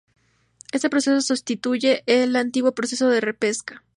Este 0.71 0.89
proceso 0.89 1.21
sustituye 1.21 2.03
al 2.07 2.35
antiguo 2.35 2.71
proceso 2.71 3.07
de 3.09 3.21
repesca. 3.21 3.83